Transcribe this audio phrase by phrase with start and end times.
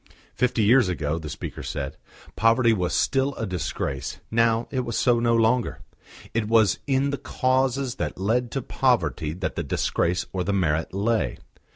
[0.33, 1.95] Fifty years ago, the speaker said,
[2.35, 5.81] poverty was still a disgrace, now it was so no longer.
[6.33, 10.91] It was in the causes that led to poverty that the disgrace or the merit
[10.91, 11.37] lay.